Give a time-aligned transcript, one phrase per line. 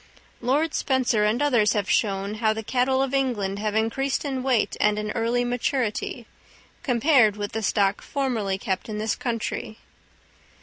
[0.41, 4.75] Lord Spencer and others have shown how the cattle of England have increased in weight
[4.81, 6.25] and in early maturity,
[6.81, 9.77] compared with the stock formerly kept in this country.